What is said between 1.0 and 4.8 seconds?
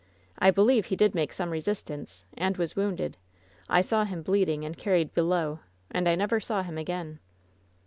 make some resistance, and was wounded. I saw him bleeding and